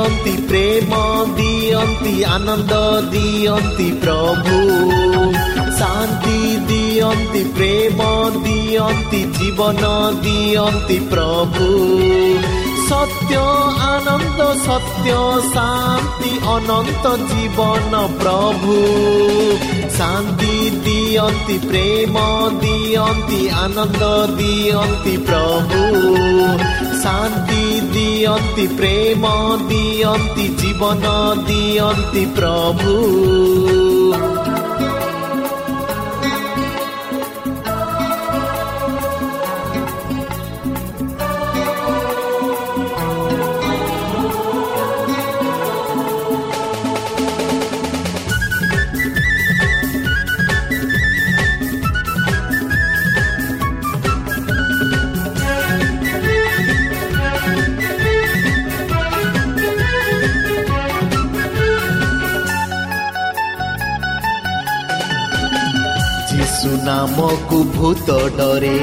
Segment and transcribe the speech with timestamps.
[0.00, 0.98] ଦିଅନ୍ତି ପ୍ରେମ
[1.36, 2.76] ଦିଅନ୍ତି ଆନନ୍ଦ
[3.12, 4.60] ଦିଅନ୍ତି ପ୍ରଭୁ
[5.80, 6.36] ଶାନ୍ତି
[6.70, 9.90] ଦିଅନ୍ତି ପ୍ରେମ ଦିଅନ୍ତି ଜୀବନ
[10.22, 11.68] ଦିଅନ୍ତି ପ୍ରଭୁ
[12.86, 13.42] ସତ୍ୟ
[13.88, 15.18] ଆନନ୍ଦ ସତ୍ୟ
[15.50, 18.78] ଶାନ୍ତି ଅନନ୍ତ ଜୀବନ ପ୍ରଭୁ
[19.98, 20.54] ଶାନ୍ତି
[20.86, 22.24] ଦିଅନ୍ତି ପ୍ରେମ
[22.62, 25.79] ଦିଅନ୍ତି ଆନନ୍ଦ ଦିଅନ୍ତି ପ୍ରଭୁ ଶାନ୍ତି
[28.20, 29.22] দিয়ন্তি প্রেম
[29.68, 31.02] দিয়ন্তি জীবন
[31.46, 32.92] দিয়ন্তি প্রভু
[66.80, 68.78] ଯୀଶୁ ନାମକୁ ଭୂତ ଡରେ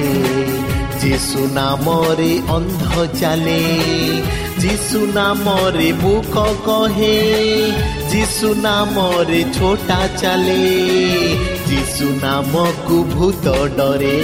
[1.02, 3.62] ଯୀଶୁ ନାମରେ ଅନ୍ଧ ଚାଲେ
[4.64, 6.36] ଯୀଶୁ ନାମରେ ମୁଖ
[6.68, 7.16] କହେ
[8.12, 10.60] ଯୀଶୁ ନାମରେ ଛୋଟା ଚାଲେ
[11.70, 13.46] ଯୀଶୁ ନାମକୁ ଭୂତ
[13.78, 14.20] ଡରେ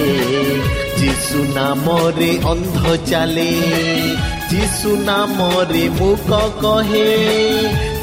[1.00, 3.50] ଯୀଶୁ ନାମରେ ଅନ୍ଧ ଚାଲେ
[4.52, 6.30] ଯୀଶୁ ନାମରେ ମୁଖ
[6.62, 7.08] କହେ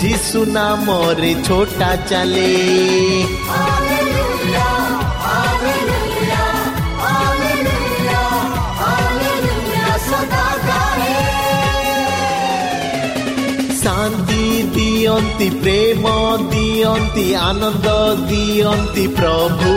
[0.03, 1.91] ଯୀଶୁ ନାମରେ ଛୋଟା
[15.11, 16.09] ଦିଅନ୍ତି ପ୍ରେମ
[16.51, 17.87] ଦିଅନ୍ତି ଆନନ୍ଦ
[18.27, 19.73] ଦିଅନ୍ତି ପ୍ରଭୁ।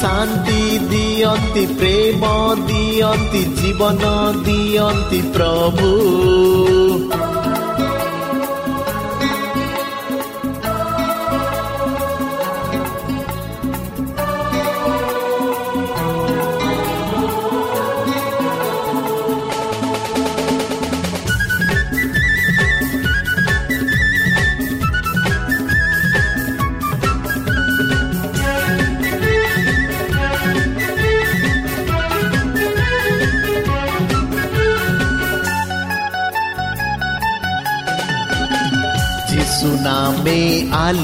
[0.00, 4.02] ଶାନ୍ତି ଦିଅନ୍ତି ପ୍ରେମ ଦିଅନ୍ତି ଜୀବନ
[4.44, 6.89] ଦିଅନ୍ତି ପ୍ରଭୁ।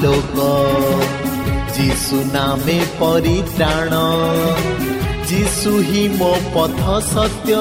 [0.06, 0.38] আলোক
[1.75, 3.94] যিশু নামে পরিত্রাণ
[5.29, 6.81] যিশু হি ମୋ ପଥ
[7.13, 7.52] ସତ୍ୟ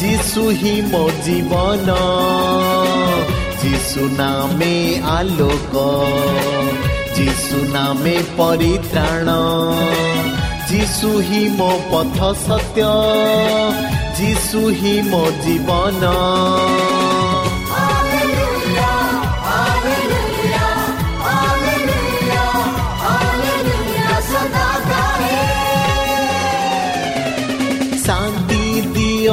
[0.00, 1.88] যিশু হি ମୋ ଜୀବନ
[3.62, 4.76] যিশু নামে
[5.18, 5.74] আলোক
[7.16, 9.28] যিশু নামে পরিত্রাণ
[10.70, 12.78] যিশু হি ମୋ পথ সত্য
[14.18, 16.02] যিশু হি ମୋ ଜୀବନ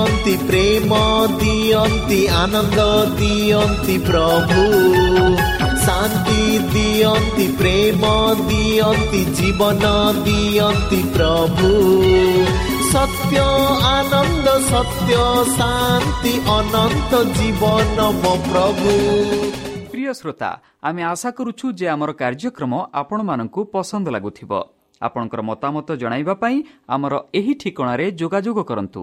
[0.02, 0.92] ଦିଅନ୍ତି ପ୍ରେମ
[1.40, 2.80] ଦିଅନ୍ତି ଆନନ୍ଦ
[3.18, 4.62] ଦିଅନ୍ତି ପ୍ରଭୁ।
[5.84, 8.02] ଶାନ୍ତି ଦିଅନ୍ତି ପ୍ରେମ
[8.48, 9.84] ଦିଅନ୍ତି ଜୀବନ
[10.26, 11.70] ଦିଅନ୍ତି ପ୍ରଭୁ।
[12.92, 13.38] ସତ୍ୟ
[13.92, 15.14] ଆନନ୍ଦ ସତ୍ୟ
[15.58, 18.94] ଶାନ୍ତି ଅନନ୍ତ ଜୀବନ ମୋ ପ୍ରଭୁ।
[20.12, 20.50] ଶ୍ରୋତା
[20.82, 24.52] ଆମେ ଆଶା କରୁଛୁ ଯେ ଆମର କାର୍ଯ୍ୟକ୍ରମ ଆପଣମାନଙ୍କୁ ପସନ୍ଦ ଲାଗୁଥିବ।
[25.02, 26.56] ଆପଣଙ୍କର ମତାମତ ଜଣାଇବା ପାଇଁ
[26.88, 29.02] ଆମର ଏହି ଠିକଣାରେ ଯୋଗାଯୋଗ କରନ୍ତୁ।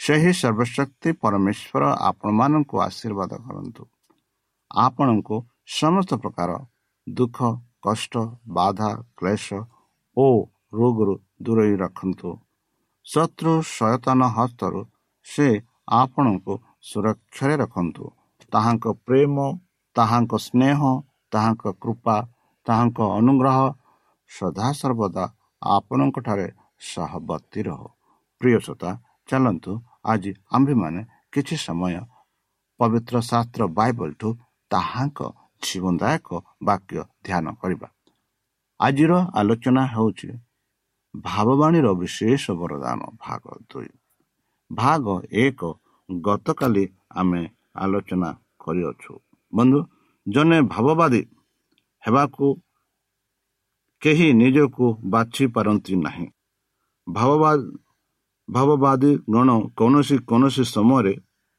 [0.00, 3.82] ସେହି ସର୍ବଶକ୍ତି ପରମେଶ୍ୱର ଆପଣମାନଙ୍କୁ ଆଶୀର୍ବାଦ କରନ୍ତୁ।
[4.70, 5.36] ଆପଣଙ୍କୁ
[5.80, 6.50] ସମସ୍ତ ପ୍ରକାର
[7.06, 7.38] ଦୁଃଖ
[7.82, 8.14] କଷ୍ଟ
[8.48, 9.46] ବାଧା କ୍ଲେଶ
[10.16, 10.26] ଓ
[10.74, 12.30] ରୋଗରୁ ଦୂରେଇ ରଖନ୍ତୁ।
[13.06, 14.80] ଶତ୍ରୁ ସୟତନ ହସ୍ତରୁ
[15.26, 15.48] ସେ
[15.92, 18.04] ଆପଣଙ୍କୁ ସୁରକ୍ଷାରେ ରଖନ୍ତୁ।
[18.52, 19.36] ତାହାଙ୍କ ପ୍ରେମ
[19.96, 20.80] ତାହାଙ୍କ ସ୍ନେହ
[21.32, 22.16] ତାହାଙ୍କ କୃପା
[22.66, 23.58] ତାହାଙ୍କ ଅନୁଗ୍ରହ
[24.30, 25.24] ସଦାସର୍ବଦା
[25.62, 26.46] ଆପଣଙ୍କଠାରେ
[26.82, 27.80] ସହବର୍ତ୍ତୀ ରହ।
[28.40, 28.90] ପ୍ରିୟସତା
[29.32, 29.72] ଚାଲନ୍ତୁ।
[30.04, 31.00] ଆଜି ଆମ୍ଭେମାନେ
[31.32, 31.94] କିଛି ସମୟ
[32.80, 34.28] ପବିତ୍ର ଶାସ୍ତ୍ର ବାଇବଲଠୁ
[34.70, 35.20] ତାହାଙ୍କ
[35.62, 36.28] ଜୀବନଦାୟକ
[36.62, 36.96] ବାକ୍ୟ
[37.26, 37.88] ଧ୍ୟାନ କରିବା।
[38.80, 40.28] ଆଜିର ଆଲୋଚନା ହେଉଛି
[41.14, 43.90] ଭାବବାଣୀର ବିଶେଷ ବରଦାନ ଭାଗ ଦୁଇ।
[44.70, 45.04] ଭାଗ
[45.44, 45.60] ଏକ
[46.08, 47.42] ଗତକାଲି ଆମେ
[47.76, 48.30] ଆଲୋଚନା
[48.62, 49.12] କରିଅଛୁ।
[49.52, 49.80] ବନ୍ଧୁ
[50.26, 51.22] ଜଣେ ଭାବବାଦୀ
[52.02, 52.46] ହେବାକୁ
[54.02, 56.26] କେହି ନିଜକୁ ବାଛି ପାରନ୍ତି ନାହିଁ।
[57.06, 57.58] ଭାବବାଦ
[58.48, 61.14] ଭାବବାଦୀ ଗଣ କୌଣସି କୌଣସି ସମୟରେ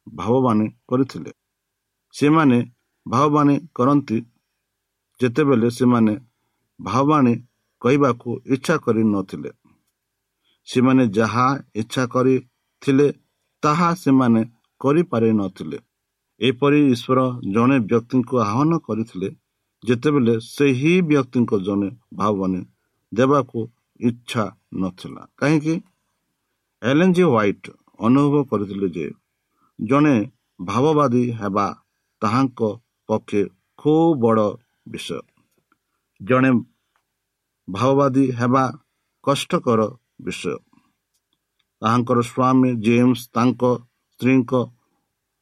[0.08, 1.32] ଭାବବାଣୀ କରିଥିଲେ।
[2.16, 2.60] ସେମାନେ
[3.06, 4.18] ଭାବବାଣୀ କରନ୍ତି।
[5.20, 6.14] ଯେତେବେଳେ ସେମାନେ
[6.80, 7.34] ଭାବବାଣୀ
[7.82, 9.52] କହିବାକୁ ଇଚ୍ଛା କରିନଥିଲେ
[10.68, 13.08] ସେମାନେ ଯାହା ଇଚ୍ଛା କରିଥିଲେ
[13.64, 14.42] ତାହା ସେମାନେ
[14.82, 15.80] କରିପାରିନଥିଲେ
[16.42, 17.20] ଏପରି ଈଶ୍ୱର
[17.56, 19.30] ଜଣେ ବ୍ୟକ୍ତିଙ୍କୁ ଆହ୍ୱାନ କରିଥିଲେ
[19.84, 22.62] ଯେତେବେଳେ ସେହି ବ୍ୟକ୍ତିଙ୍କ ଜଣେ ଭାବବାଣୀ
[23.12, 23.60] ଦେବାକୁ
[24.00, 24.44] ଇଚ୍ଛା
[24.74, 25.76] ନଥିଲା। କାହିଁକି?
[26.84, 27.68] ଏଲେନ୍ ଜି ହ୍ୱାଇଟ୍
[28.00, 29.08] ଅନୁଭବ କରିଥିଲେ ଯେ
[29.80, 30.16] ଜଣେ
[30.60, 31.68] ଭାବବାଦୀ ହେବା
[32.22, 32.62] ତାହାଙ୍କ
[33.10, 33.42] ପକ୍ଷେ
[33.80, 34.48] ଖୁବ୍ ବଡ଼
[34.88, 35.20] ବିଷୟ।
[36.22, 36.52] ଜଣେ
[37.68, 38.64] ଭାବବାଦୀ ହେବା
[39.24, 39.82] କଷ୍ଟକର
[40.22, 40.56] ବିଷୟ।
[41.82, 43.64] ତାହାଙ୍କର ସ୍ୱାମୀ ଜେମ୍ସ ତାଙ୍କ
[44.14, 44.52] ସ୍ତ୍ରୀଙ୍କ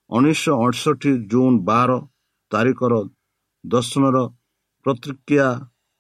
[0.10, 1.92] ଉଣେଇଶହ ଅଠଷଠି ଜୁନ୍ ବାର
[2.52, 2.94] ତାରିଖର
[3.64, 4.18] ଦର୍ଶନର
[4.86, 5.48] ପ୍ରତିକ୍ରିୟା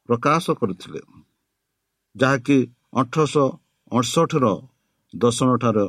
[0.10, 1.02] ପ୍ରକାଶ କରିଥିଲେ
[2.16, 2.58] ଯାହାକି
[2.94, 3.48] ଅଠରଶହ
[3.92, 4.46] ଅଠଷଠିର
[5.14, 5.86] ଦର୍ଶନଠାରୁ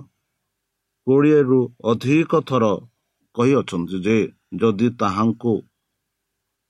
[1.06, 1.60] କୋଡ଼ିଏରୁ
[1.90, 2.64] ଅଧିକ ଥର
[3.34, 4.16] କହିଅଛନ୍ତି ଯେ
[4.60, 5.54] ଯଦି ତାହାଙ୍କୁ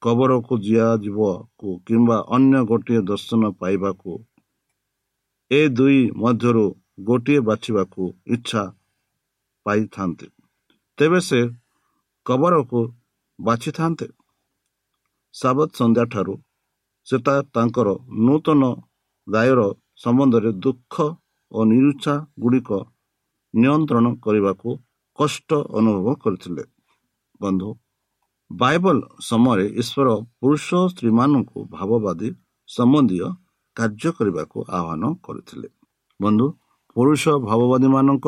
[0.03, 4.13] କବରକୁ ଦିଆଯିବାକୁ କିମ୍ବା ଅନ୍ୟ ଗୋଟିଏ ଦର୍ଶନ ପାଇବାକୁ
[5.51, 6.67] ଏ ଦୁଇ ମଧ୍ୟରୁ
[7.01, 8.63] ଗୋଟିଏ ବାଛିବାକୁ ଇଚ୍ଛା
[9.67, 10.27] ପାଇଥାନ୍ତେ
[10.99, 11.41] ତେବେ ସେ
[12.27, 12.81] କବରକୁ
[13.39, 14.07] ବାଛିଥାନ୍ତେ।
[15.35, 16.35] ସାବତ ସନ୍ଧ୍ୟାଠାରୁ
[17.07, 17.89] ସେଟା ତାଙ୍କର
[18.27, 18.63] ନୂତନ
[19.27, 19.61] ଦାୟର
[19.97, 20.95] ସମ୍ବନ୍ଧରେ ଦୁଃଖ
[21.53, 22.71] ଓ ନିରୁଚ୍ଛା ଗୁଡ଼ିକ
[23.55, 24.69] ନିୟନ୍ତ୍ରଣ କରିବାକୁ
[25.19, 26.65] କଷ୍ଟ ଅନୁଭବ କରିଥିଲେ।
[27.41, 27.69] ବନ୍ଧୁ
[28.51, 30.09] ବାଇବଲ ସମୟରେ ଈଶ୍ୱର
[30.41, 32.29] ପୁରୁଷ ସ୍ତ୍ରୀମାନଙ୍କୁ ଭାବବାଦୀ
[32.69, 33.29] ସମ୍ବନ୍ଧୀୟ
[33.77, 35.69] କାର୍ଯ୍ୟ କରିବାକୁ ଆହ୍ୱାନ କରିଥିଲେ।
[36.21, 36.47] ବନ୍ଧୁ
[36.97, 38.27] ପୁରୁଷ ଭାବବାଦୀମାନଙ୍କ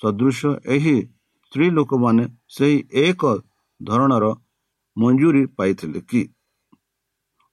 [0.00, 0.96] ସଦୃଶ ଏହି
[1.46, 3.22] ସ୍ତ୍ରୀ ଲୋକମାନେ ସେହି ଏକ
[3.80, 4.24] ଧରଣର
[4.96, 6.22] ମଞ୍ଜୁରୀ ପାଇଥିଲେ କି?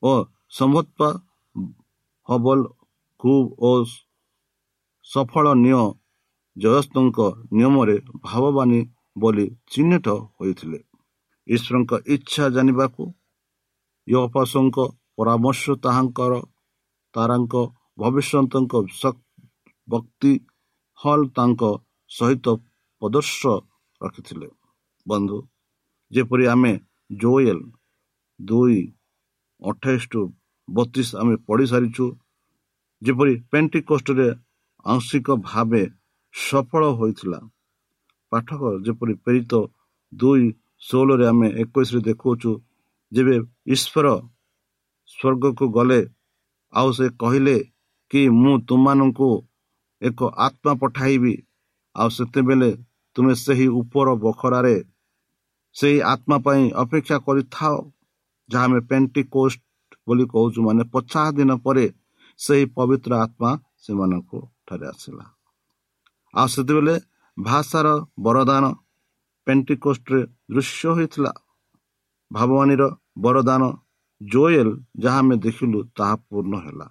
[0.04, 0.12] ଓ
[0.50, 1.00] ସମ୍ଭତ
[2.30, 2.60] ହବଲ
[3.20, 3.72] ଖୁବ୍ ଓ
[5.10, 5.82] ସଫଳ ନିୟ
[6.56, 7.20] ଜୟସ୍ତଙ୍କ
[7.58, 8.80] ନିୟମରେ ଭାବବାନୀ
[9.18, 10.80] ବୋଲି ଚିହ୍ନଟ ହୋଇଥିଲେ।
[11.48, 13.04] ଈଶ୍ୱରଙ୍କ ଇଚ୍ଛା ଜାଣିବାକୁ
[14.08, 14.78] ୟପାସଙ୍କ
[15.18, 16.34] ପରାମର୍ଶ ତାହାଙ୍କର
[17.14, 17.54] ତାରାଙ୍କ
[17.98, 18.74] ଭବିଷ୍ୟତଙ୍କ
[19.88, 20.34] ଭକ୍ତି
[21.00, 21.62] ହଲ୍ ତାଙ୍କ
[22.12, 22.46] ସହିତ
[23.02, 23.42] ପ୍ରଦର୍ଶ
[24.02, 24.48] ରଖିଥିଲେ।
[25.06, 25.38] ବନ୍ଧୁ
[26.12, 26.74] ଯେପରି ଆମେ
[27.10, 27.60] ଜୋଏଲ
[28.40, 28.80] ଦୁଇ
[29.62, 30.22] ଅଠେଇଶ ଟୁ
[30.68, 32.06] ବତିଶ ଆମେ ପଢ଼ି ସାରିଛୁ
[33.02, 34.28] ଯେପରି ପେଣ୍ଟି କଷ୍ଟରେ
[34.86, 35.84] ଆଂଶିକ ଭାବେ
[36.34, 37.40] ସଫଳ ହୋଇଥିଲା
[38.32, 39.54] ପାଠକ ଯେପରି ପ୍ରେରିତ
[40.14, 40.46] ଦୁଇ
[40.82, 42.52] ଷୋହଳରେ ଆମେ ଏକୋଇଶରେ ଦେଖାଉଛୁ
[43.12, 43.36] ଯେବେ
[43.74, 44.08] ଈଶ୍ୱର
[45.10, 46.02] ସ୍ୱର୍ଗକୁ ଗଲେ
[46.74, 47.58] ଆଉ ସେ କହିଲେ
[48.12, 49.30] କି ମୁଁ ତୁମମାନଙ୍କୁ
[50.02, 51.34] ଏକ ଆତ୍ମା ପଠାଇବି
[51.96, 52.70] ଆଉ ସେତେବେଳେ
[53.16, 54.78] ତୁମେ ସେହି ଉପର ବଖରାରେ
[55.76, 57.76] ସେହି ଆତ୍ମା ପାଇଁ ଅପେକ୍ଷା କରିଥାଅ
[58.50, 59.62] ଯାହା ଆମେ ପେଣ୍ଟି କୋଷ୍ଟ
[60.08, 61.86] ବୋଲି କହୁଛୁ ମାନେ ପଚାଶ ଦିନ ପରେ
[62.40, 63.52] ସେହି ପବିତ୍ର ଆତ୍ମା
[63.84, 64.40] ସେମାନଙ୍କୁ
[64.72, 65.26] ଠାରେ ଆସିଲା।
[66.34, 66.96] ଆଉ ସେତେବେଳେ
[67.38, 67.88] ଭାଷାର
[68.20, 68.66] ବରଦାନ
[69.48, 70.20] ପେଣ୍ଟିକୋଷ୍ଟରେ
[70.52, 71.32] ଦୃଶ୍ୟ ହୋଇଥିଲା।
[72.32, 72.84] ଭାବବାଣୀର
[73.18, 73.64] ବରଦାନ
[74.22, 74.70] ଜୋଏଲ
[75.04, 76.88] ଯାହା ଆମେ ଦେଖିଲୁ ତାହା ପୂର୍ଣ୍ଣ ହେଲା।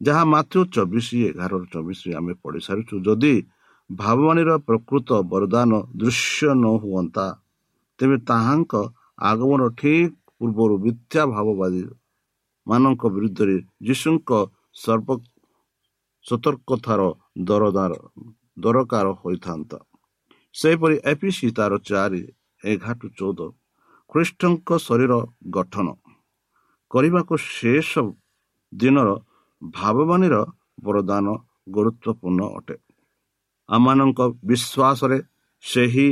[0.00, 3.34] ଯାହା ମାତ୍ର ଚବିଶ ଏଗାର ଚବିଶ ଆମେ ପଢ଼ିସାରିଛୁ। ଯଦି
[3.90, 7.26] ଭାବବାଣୀର ପ୍ରକୃତ ବରଦାନ ଦୃଶ୍ୟ ନ ହୁଅନ୍ତା
[7.98, 8.72] ତେବେ ତାହାଙ୍କ
[9.22, 11.82] ଆଗମନ ଠିକ୍ ପୂର୍ବରୁ ମିଥ୍ୟା ଭାବବାଦୀ
[12.66, 14.30] ମାନଙ୍କ ବିରୁଦ୍ଧରେ ଯୀଶୁଙ୍କ
[14.74, 15.08] ସର୍ବ
[16.26, 17.00] ସତର୍କତାର
[17.48, 17.92] ଦରଦାର
[18.58, 19.78] ଦରକାର ହୋଇଥାନ୍ତା।
[20.54, 22.22] ସେହିପରି ଏପିସି ତାର ଚାରି
[22.62, 23.40] ଏଗାର ଚଉଦ
[24.10, 25.12] ଖ୍ରୀଷ୍ଟଙ୍କ ଶରୀର
[25.54, 25.86] ଗଠନ
[26.90, 27.92] କରିବାକୁ ଶେଷ
[28.72, 29.08] ଦିନର
[29.62, 30.36] ଭାବବାଣୀର
[30.84, 31.26] ବରଦାନ
[31.74, 32.76] ଗୁରୁତ୍ୱପୂର୍ଣ୍ଣ ଅଟେ।
[33.68, 35.18] ଆମମାନଙ୍କ ବିଶ୍ୱାସରେ
[35.64, 36.08] ସେହି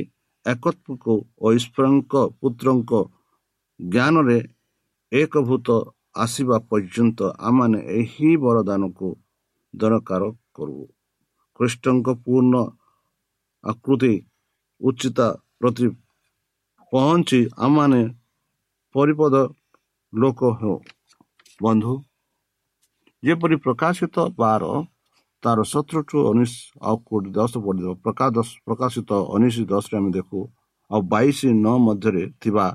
[0.46, 1.14] ଏକତ୍ବକୁ
[1.50, 2.92] ଐଶ୍ୱରଙ୍କ ପୁତ୍ରଙ୍କ
[3.80, 4.38] ଜ୍ଞାନରେ
[5.12, 5.68] ଏକଭୂତ
[6.16, 9.08] ଆସିବା ପର୍ଯ୍ୟନ୍ତ ଆମମାନେ ଏହି ବରଦାନକୁ
[9.74, 10.22] ଦରକାର
[10.56, 10.76] କରୁ।
[11.60, 12.54] ଖ୍ରୀଷ୍ଟଙ୍କ ପୂର୍ଣ୍ଣ
[13.64, 14.14] ଆକୃତି
[14.80, 15.18] ଉଚିତ
[15.58, 15.86] ପ୍ରତି
[16.92, 18.02] ପହଞ୍ଚି ଆମମାନେ
[18.94, 19.34] ପରିପଦ
[20.12, 20.76] ଲୋକ ହେଉ।
[21.60, 21.92] ବନ୍ଧୁ
[23.22, 24.64] ଯେପରି ପ୍ରକାଶିତ ବାର
[25.42, 26.52] ତାର ସତରଠୁ ଉଣେଇଶ
[26.86, 27.88] ଆଉ କୋଟି ଦଶ ପଡ଼ିବ
[28.66, 30.38] ପ୍ରକାଶିତ ଉଣେଇଶ ଦଶରେ ଆମେ ଦେଖୁ
[30.90, 32.66] ଆଉ ବାଇଶ ନଅ ମଧ୍ୟରେ ଥିବା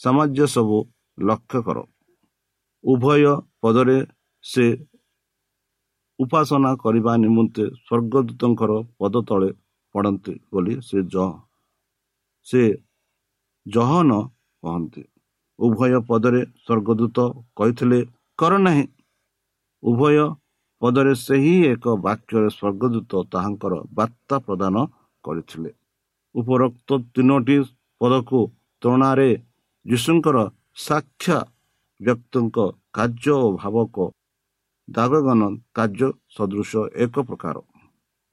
[0.00, 0.78] ସାମାଜ୍ୟ ସବୁ
[1.18, 1.78] ଲକ୍ଷ୍ୟ କର।
[2.84, 3.22] ଉଭୟ
[3.62, 3.98] ପଦରେ
[4.44, 4.64] ସେ
[6.18, 9.50] ଉପାସନା କରିବା ନିମନ୍ତେ ସ୍ୱର୍ଗଦୂତଙ୍କର ପଦ ତଳେ
[9.94, 10.98] ପଡ଼ନ୍ତି ବୋଲି ସେ
[12.46, 12.62] ସେ
[13.66, 14.10] ଜହନ
[14.62, 15.02] କହନ୍ତି।
[15.58, 17.18] ଉଭୟ ପଦରେ ସ୍ୱର୍ଗଦୂତ
[17.56, 18.00] କହିଥିଲେ
[18.38, 18.84] କର ନାହିଁ।
[19.82, 20.16] ଉଭୟ
[20.82, 24.76] ପଦରେ ସେହି ଏକ ବାକ୍ୟରେ ସ୍ୱର୍ଗଦୂତ ତାହାଙ୍କର ବାର୍ତ୍ତା ପ୍ରଦାନ
[25.24, 25.70] କରିଥିଲେ।
[26.34, 27.56] ଉପରୋକ୍ତ ତିନୋଟି
[28.00, 28.40] ପଦକୁ
[28.82, 29.30] ତୁଳନାରେ
[29.86, 30.36] ଯୀଶୁଙ୍କର
[30.86, 31.38] ସାକ୍ଷା
[32.00, 32.56] ବ୍ୟକ୍ତିଙ୍କ
[32.96, 33.96] କାର୍ଯ୍ୟ ଓ ଭାବକ
[34.88, 35.42] ଦାଗଗନ
[35.76, 36.72] କାର୍ଯ୍ୟ ସଦୃଶ
[37.04, 37.56] ଏକ ପ୍ରକାର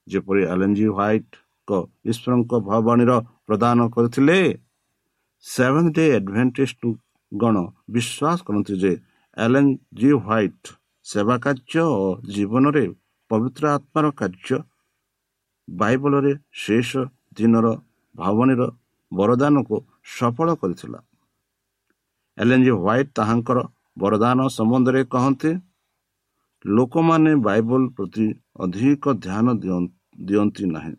[0.07, 1.71] ଯେପରି ଆଲେଞ୍ଜି ହ୍ୱାଇଟ୍ଙ୍କ
[2.05, 3.11] ଈଶ୍ୱରଙ୍କ ଭବାଣୀର
[3.47, 4.37] ପ୍ରଦାନ କରିଥିଲେ
[5.45, 6.71] ସେଭେନ୍ ଡେ ଆଡଭେଣ୍ଟେଜ
[7.31, 7.55] ଗଣ
[7.89, 8.91] ବିଶ୍ୱାସ କରନ୍ତି ଯେ
[9.37, 10.67] ଆଲେନ୍ ଜି ହ୍ୱାଇଟ୍
[11.05, 12.85] ସେବା କାର୍ଯ୍ୟ ଓ ଜୀବନରେ
[13.31, 14.57] ପବିତ୍ର ଆତ୍ମାର କାର୍ଯ୍ୟ
[15.67, 16.33] ବାଇବଲରେ
[16.63, 16.89] ଶେଷ
[17.37, 17.67] ଦିନର
[18.15, 18.61] ଭାବନୀର
[19.11, 19.77] ବରଦାନକୁ
[20.15, 20.99] ସଫଳ କରିଥିଲା
[22.37, 23.59] ଏଲେନ୍ ଜି ହ୍ୱାଇଟ୍ ତାହାଙ୍କର
[23.97, 25.51] ବରଦାନ ସମ୍ବନ୍ଧରେ କହନ୍ତି
[26.65, 28.27] ଲୋକମାନେ ବାଇବଲ ପ୍ରତି
[28.65, 29.53] ଅଧିକ ଧ୍ୟାନ
[30.27, 30.93] ଦିଅନ୍ତି ନାହିଁ।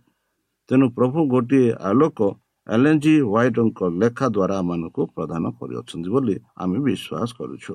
[0.68, 2.18] ତେଣୁ ପ୍ରଭୁ ଗୋଟିଏ ଆଲୋକ
[2.66, 7.74] ଏଲେନ୍ ଜି ହ୍ୱାଇଟ୍ଙ୍କ ଲେଖା ଦ୍ୱାରା ଆମମାନଙ୍କୁ ପ୍ରଦାନ କରିଅଛନ୍ତି ବୋଲି ଆମେ ବିଶ୍ୱାସ କରୁଛୁ।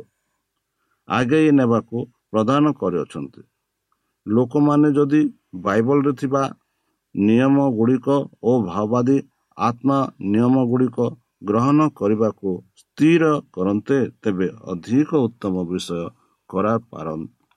[1.10, 1.98] ଆଗେଇ ନେବାକୁ
[2.31, 3.41] ପ୍ରଦାନ କରିଅଛନ୍ତି।
[4.25, 5.21] ଲୋକମାନେ ଯଦି
[5.65, 6.43] ବାଇବଲରେ ଥିବା
[7.15, 8.07] ନିୟମ ଗୁଡ଼ିକ
[8.43, 9.17] ଓ ଭାବାଦୀ
[9.57, 9.98] ଆତ୍ମା
[10.33, 10.98] ନିୟମ ଗୁଡ଼ିକ
[11.50, 12.50] ଗ୍ରହଣ କରିବାକୁ
[12.81, 13.24] ସ୍ଥିର
[13.55, 16.01] କରନ୍ତେ ତେବେ ଅଧିକ ଉତ୍ତମ ବିଷୟ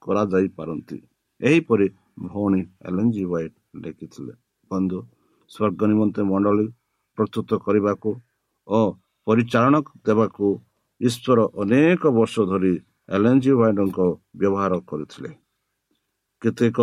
[0.04, 0.98] କରାଯାଇପାରନ୍ତି
[1.40, 1.86] ଏହିପରି
[2.28, 4.34] ଭଉଣୀ ଏଲେନ୍ ଜି ହ୍ୱାଇଟ୍ ଲେଖିଥିଲେ।
[4.70, 4.98] ବନ୍ଧୁ
[5.50, 6.66] ସ୍ୱର୍ଗ ନିମନ୍ତେ ମଣ୍ଡଳୀ
[7.18, 8.10] ପ୍ରସ୍ତୁତ କରିବାକୁ
[8.68, 8.80] ଓ
[9.26, 10.46] ପରିଚାଳନା ଦେବାକୁ
[11.00, 12.74] ଈଶ୍ୱର ଅନେକ ବର୍ଷ ଧରି
[13.16, 13.98] ଏଲେନ୍ ଜି ହ୍ୱାଇଟ୍ଙ୍କ
[14.40, 15.30] ବ୍ୟବହାର କରିଥିଲେ।
[16.42, 16.78] କେତେକ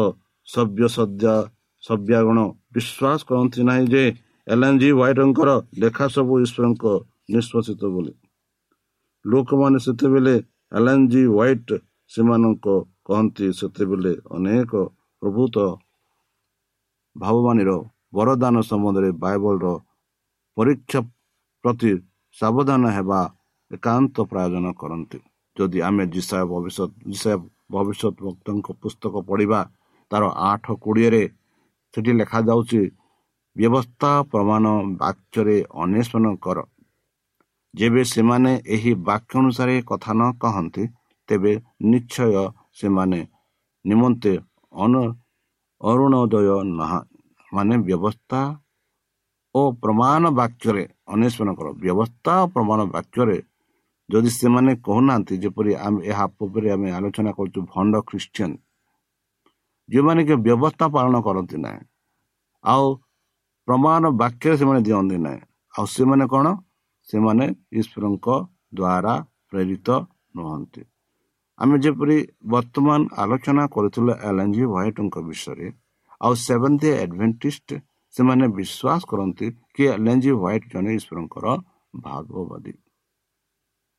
[0.48, 1.36] ସଭ୍ୟ ସଦ୍ୟା
[1.84, 2.40] ସଭ୍ୟାଗଣ
[2.74, 4.04] ବିଶ୍ୱାସ କରନ୍ତି ନାହିଁ ଯେ
[4.48, 5.50] ଏଲେନ୍ ଜି ହ୍ୱାଇଟ୍ଙ୍କର
[5.82, 6.84] ଲେଖା ସବୁ ଈଶ୍ୱରଙ୍କ
[7.34, 8.14] ନିଷ୍ପଷିତ ବୋଲି।
[9.26, 10.36] ଲୋକମାନେ ସେତେବେଳେ
[10.78, 11.72] ଏଲେନ୍ ଜି ହ୍ୱାଇଟ୍
[12.12, 12.66] ସେମାନଙ୍କ
[13.08, 14.72] କହନ୍ତି ସେତେବେଳେ ଅନେକ
[15.22, 15.56] ପ୍ରଭୁତ
[17.16, 17.72] ଭାବବାଣୀର
[18.16, 19.66] ବରଦାନ ସମ୍ବନ୍ଧରେ ବାଇବଲର
[20.58, 21.00] ପରୀକ୍ଷା
[21.64, 21.92] ପ୍ରତି
[22.36, 23.22] ସାବଧାନ ହେବା
[23.72, 25.20] ଏକାନ୍ତ ପ୍ରୟୋଜନ କରନ୍ତି।
[25.58, 27.40] ଯଦି ଆମେ ଜିସାବ ଭବିଷ୍ୟତ ଜିସାବ
[27.74, 29.60] ଭବିଷ୍ୟତ ଭକ୍ତଙ୍କ ପୁସ୍ତକ ପଢ଼ିବା
[30.12, 31.24] ତାର ଆଠ କୋଡ଼ିଏରେ
[31.94, 32.82] ସେଠି ଲେଖାଯାଉଛି
[33.56, 34.66] ବ୍ୟବସ୍ଥା ପ୍ରମାଣ
[35.02, 36.58] ବାକ୍ୟରେ ଅନ୍ୱେଷଣ କର।
[37.74, 40.84] ଯେବେ ସେମାନେ ଏହି ବାକ୍ୟ ଅନୁସାରେ କଥା ନ କହନ୍ତି
[41.30, 41.54] ତେବେ
[41.92, 42.44] ନିଶ୍ଚୟ
[42.78, 43.20] ସେମାନେ
[43.86, 44.34] ନିମନ୍ତେ
[45.82, 46.48] ଅରୁଣୋଦୟ
[47.52, 48.42] ମାନେ ବ୍ୟବସ୍ଥା
[49.56, 53.38] ଓ ପ୍ରମାଣ ବାକ୍ୟରେ ଅନ୍ୱେଷଣ କର। ବ୍ୟବସ୍ଥା ଓ ପ୍ରମାଣ ବାକ୍ୟରେ
[54.10, 58.52] ଯଦି ସେମାନେ କହୁନାହାନ୍ତି ଯେପରି ଆମେ ଏହା ପୂର୍ବରେ ଆମେ ଆଲୋଚନା କରୁଛୁ ଭଣ୍ଡ ଖ୍ରୀଷ୍ଟିଆନ
[59.90, 61.82] ଯେଉଁମାନେ କି ବ୍ୟବସ୍ଥା ପାଳନ କରନ୍ତି ନାହିଁ
[62.64, 62.86] ଆଉ
[63.68, 65.42] ପ୍ରମାଣ ବାକ୍ୟରେ ସେମାନେ ଦିଅନ୍ତି ନାହିଁ
[65.74, 66.48] ଆଉ ସେମାନେ କ'ଣ?
[67.10, 67.46] ସେମାନେ
[67.80, 68.28] ଈଶ୍ୱରଙ୍କ
[68.78, 69.14] ଦ୍ୱାରା
[69.50, 69.88] ପ୍ରେରିତ
[70.36, 70.82] ନୁହନ୍ତି।
[71.62, 72.18] ଆମେ ଯେପରି
[72.54, 75.68] ବର୍ତ୍ତମାନ ଆଲୋଚନା କରୁଥିଲେ ଏଲ୍ଏନ୍ଜି ହ୍ୱାଇଟ୍ଙ୍କ ବିଷୟରେ
[76.22, 77.70] ଆଉ ସେଭେନ୍ ଆଡ଼ଭେଣ୍ଟିଷ୍ଟ
[78.14, 81.46] ସେମାନେ ବିଶ୍ୱାସ କରନ୍ତି କି ଏଲ୍ଏନ୍ଜି ହ୍ୱାଇଟ୍ ଜଣେ ଈଶ୍ୱରଙ୍କର
[82.02, 82.74] ଭାଗବାଦୀ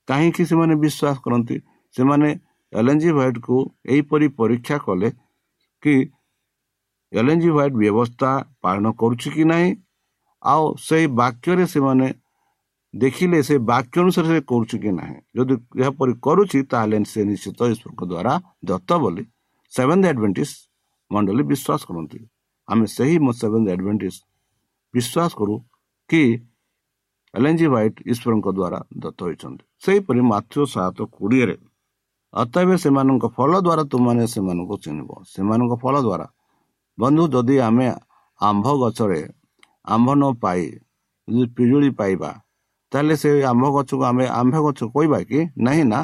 [0.09, 1.57] କାହିଁକି ସେମାନେ ବିଶ୍ୱାସ କରନ୍ତି?
[1.95, 2.29] ସେମାନେ
[2.73, 5.09] ଏଲ୍ଏନ୍ଜି ହ୍ୱାଇଟ୍କୁ ଏହିପରି ପରୀକ୍ଷା କଲେ
[5.83, 5.95] କି
[7.13, 8.31] ଏଲ୍ଏନ୍ଜି ହ୍ୱାଇଟ୍ ବ୍ୟବସ୍ଥା
[8.63, 9.71] ପାଳନ କରୁଛି କି ନାହିଁ?
[10.43, 12.07] ଆଉ ସେହି ବାକ୍ୟରେ ସେମାନେ
[12.95, 18.03] ଦେଖିଲେ ସେ ବାକ୍ୟ ଅନୁସାରେ ସେ କରୁଛି କି ନାହିଁ। ଯଦି ଏହାପରି କରୁଛି ତାହେଲେ ସେ ନିଶ୍ଚିତ ଈଶ୍ୱରଙ୍କ
[18.13, 18.33] ଦ୍ୱାରା
[18.69, 19.25] ଦତ୍ତ ବୋଲି
[19.73, 20.55] ସେଭେନ୍ ଆଡ଼ଭେଣ୍ଟିସ୍
[21.11, 22.19] ମଣ୍ଡଳୀ ବିଶ୍ୱାସ କରନ୍ତି।
[22.69, 24.19] ଆମେ ସେହି ସେଭେନ୍ ଆଡଭେଣ୍ଟିସ୍
[24.95, 25.55] ବିଶ୍ୱାସ କରୁ
[26.11, 26.23] କି
[27.35, 31.57] ଏଲ୍ ହ୍ୱାଇଟ୍ ଈଶ୍ୱରଙ୍କ ଦ୍ୱାରା ଦତ୍ତ ହୋଇଛନ୍ତି। ସେହିପରି ମାତୃ ସାତ କୋଡ଼ିଏରେ
[32.35, 36.27] ଅତଏବ ସେମାନଙ୍କ ଫଳ ଦ୍ୱାରା ତୁମମାନେ ସେମାନଙ୍କୁ ଚିହ୍ନିବ। ସେମାନଙ୍କ ଫଳ ଦ୍ୱାରା
[36.99, 37.87] ବନ୍ଧୁ ଯଦି ଆମେ
[38.41, 39.21] ଆମ୍ଭ ଗଛରେ
[39.95, 40.63] ଆମ୍ଭ ନ ପାଇ
[41.57, 42.31] ପିଜୁଳି ପାଇବା
[42.93, 45.41] ତାହେଲେ ସେ ଆମ୍ଭ ଗଛକୁ ଆମେ ଆମ୍ଭ ଗଛ କହିବା କି?
[45.67, 46.01] ନାହିଁ ନା?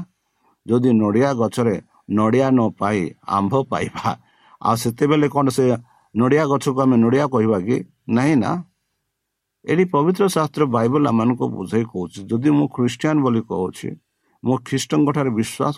[0.67, 1.77] ଯଦି ନଡ଼ିଆ ଗଛରେ
[2.19, 3.01] ନଡ଼ିଆ ନ ପାଇ
[3.37, 4.09] ଆମ୍ଭ ପାଇବା
[4.63, 5.65] ଆଉ ସେତେବେଳେ କ'ଣ ସେ
[6.15, 7.77] ନଡ଼ିଆ ଗଛକୁ ଆମେ ନଡ଼ିଆ କହିବା କି?
[8.17, 8.51] ନାହିଁ ନା?
[9.65, 13.89] ଏଠି ପବିତ୍ର ଶାସ୍ତ୍ର ବାଇବଲ ଆମମାନଙ୍କୁ ବୁଝେଇ କହୁଛି। ଯଦି ମୁଁ ଖ୍ରୀଷ୍ଟିଆନ ବୋଲି କହୁଛି
[14.43, 15.75] ମୁଁ ଖ୍ରୀଷ୍ଟଙ୍କ ଠାରେ ବିଶ୍ୱାସ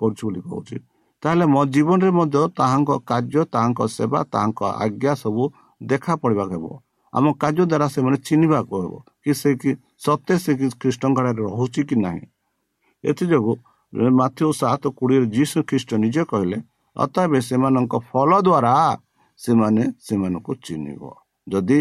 [0.00, 0.76] କରୁଛି ବୋଲି କହୁଛି
[1.22, 5.42] ତାହେଲେ ମୋ ଜୀବନରେ ମଧ୍ୟ ତାହାଙ୍କ କାର୍ଯ୍ୟ ତାହାଙ୍କ ସେବା ତାହାଙ୍କ ଆଜ୍ଞା ସବୁ
[5.80, 6.66] ଦେଖା ପଡ଼ିବାକୁ ହେବ।
[7.12, 9.70] ଆମ କାର୍ଯ୍ୟ ଦ୍ୱାରା ସେମାନେ ଚିହ୍ନିବାକୁ ହେବ କି ସେ କି
[10.04, 10.50] ସତ୍ୟ ସେ
[10.80, 12.24] ଖ୍ରୀଷ୍ଟଙ୍କ ଠାରେ ରହୁଛି କି ନାହିଁ।
[13.04, 13.54] ଏଥିଯୋଗୁଁ
[14.20, 16.58] ମାଥ୍ୟୁ ସାତ କୋଡ଼ିଏରେ ଯୀଶୁ ଖ୍ରୀଷ୍ଟ ନିଜେ କହିଲେ
[16.96, 18.74] ଅତଏବ ସେମାନଙ୍କ ଫଳ ଦ୍ୱାରା
[19.38, 21.02] ସେମାନେ ସେମାନଙ୍କୁ ଚିହ୍ନିବ।
[21.46, 21.78] ଯଦି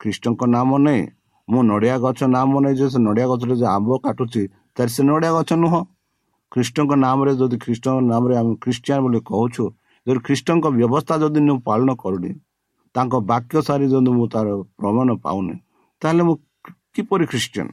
[0.00, 1.02] ଖ୍ରୀଷ୍ଟଙ୍କ ନାମ ନେଇ
[1.48, 4.42] ମୁଁ ନଡ଼ିଆ ଗଛ ନାମ ନେଇ ଯେ ସେ ନଡ଼ିଆ ଗଛରେ ଯେ ଆମ୍ବ କାଟୁଛି
[4.76, 5.80] ତାହେଲେ ସେ ନଡ଼ିଆ ଗଛ ନୁହଁ।
[6.52, 9.64] ଖ୍ରୀଷ୍ଟଙ୍କ ନାମରେ ଯଦି ଖ୍ରୀଷ୍ଟଙ୍କ ନାମରେ ଆମେ ଖ୍ରୀଷ୍ଟିଆନ ବୋଲି କହୁଛୁ
[10.06, 12.30] ଯଦି ଖ୍ରୀଷ୍ଟଙ୍କ ବ୍ୟବସ୍ଥା ଯଦି ମୁଁ ପାଳନ କରୁନି
[12.98, 14.46] ତାଙ୍କ ବାକ୍ୟ ସାରି ଯଦି ମୁଁ ତାର
[14.80, 15.54] ପ୍ରମାଣ ପାଉନି।
[16.02, 16.34] ତାହେଲେ ମୁଁ
[16.94, 17.68] କିପରି ଖ୍ରୀଷ୍ଟିଆନ?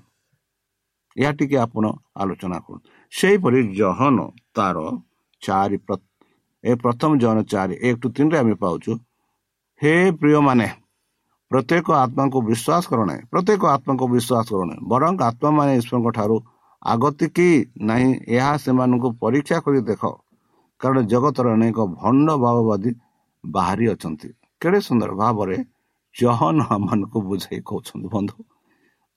[1.15, 1.85] ଏହା ଟିକେ ଆପଣ
[2.21, 4.17] ଆଲୋଚନା କରନ୍ତୁ। ସେହିପରି ଜହନ
[4.55, 4.77] ତାର
[5.41, 5.77] ଚାରି
[6.63, 8.91] ଏ ପ୍ରଥମ ଜହନ ଚାରି ଏକ ଟୁ ତିନିରେ ଆମେ ପାଉଛୁ
[9.81, 10.67] ହେ ପ୍ରିୟମାନେ
[11.51, 16.37] ପ୍ରତ୍ୟେକ ଆତ୍ମାଙ୍କୁ ବିଶ୍ୱାସ କର ନାହିଁ ପ୍ରତ୍ୟେକ ଆତ୍ମାଙ୍କୁ ବିଶ୍ୱାସ କର ନାହିଁ ବରଂ ଆତ୍ମାମାନେ ଈଶ୍ୱରଙ୍କ ଠାରୁ
[16.81, 17.47] ଆଗତି କି
[17.89, 20.03] ନାହିଁ ଏହା ସେମାନଙ୍କୁ ପରୀକ୍ଷା କରି ଦେଖ
[20.81, 22.91] କାରଣ ଜଗତର ଅନେକ ଭଣ୍ଡ ଭାବବାଦୀ
[23.43, 24.29] ବାହାରି ଅଛନ୍ତି।
[24.65, 25.57] କେଡ଼େ ସୁନ୍ଦର ଭାବରେ
[26.15, 28.43] ଜହନ ମାନଙ୍କୁ ବୁଝାଇ କହୁଛନ୍ତି ବନ୍ଧୁ।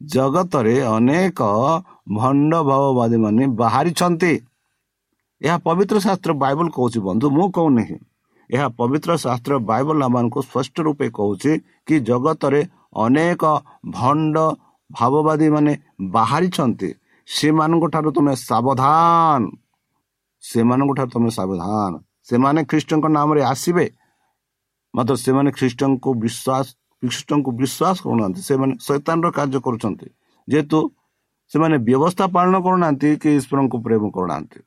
[0.02, 1.40] ଜଗତରେ ଅନେକ
[2.12, 4.32] ଭଣ୍ଡ ଭାବବାଦୀ ମାନେ ବାହାରିଛନ୍ତି।
[5.42, 7.98] ଏହା ପବିତ୍ର ଶାସ୍ତ୍ର ବାଇବଲ କହୁଛି ବନ୍ଧୁ ମୁଁ କହୁନାହିଁ।
[8.50, 11.52] ଏହା ପବିତ୍ର ଶାସ୍ତ୍ର ବାଇବଲ ଆମମାନଙ୍କୁ ସ୍ପଷ୍ଟ ରୂପେ କହୁଛି
[11.86, 12.60] କି ଜଗତରେ
[12.96, 13.42] ଅନେକ
[13.90, 14.36] ଭଣ୍ଡ
[14.90, 16.90] ଭାବବାଦୀ ମାନେ ବାହାରିଛନ୍ତି।
[17.28, 19.42] ସେମାନଙ୍କ ଠାରୁ ତୁମେ ସାବଧାନ।
[20.40, 23.86] ସେମାନଙ୍କ ଠାରୁ ତୁମେ ସାବଧାନ। ସେମାନେ ଖ୍ରୀଷ୍ଟଙ୍କ ନାମରେ ଆସିବେ।
[24.94, 26.66] ମାତ୍ର ସେମାନେ ଖ୍ରୀଷ୍ଟଙ୍କୁ ବିଶ୍ୱାସ
[27.02, 30.08] ଖ୍ରୀଷ୍ଟଙ୍କୁ ବିଶ୍ୱାସ କରୁନାହାନ୍ତି ସେମାନେ ଶୈତାନର କାର୍ଯ୍ୟ କରୁଛନ୍ତି
[30.48, 30.78] ଯେହେତୁ
[31.52, 34.58] ସେମାନେ ବ୍ୟବସ୍ଥା ପାଳନ କରୁନାହାନ୍ତି କି ଈଶ୍ୱରଙ୍କୁ ପ୍ରେମ କରୁନାହାନ୍ତି